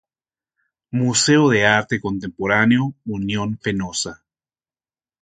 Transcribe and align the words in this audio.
Museo 0.89 1.43
de 1.49 1.61
Arte 1.79 2.01
Contemporáneo 2.01 2.83
Unión 3.05 3.59
Fenosa. 3.63 4.23